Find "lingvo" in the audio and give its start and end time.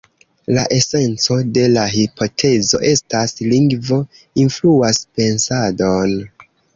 3.51-3.99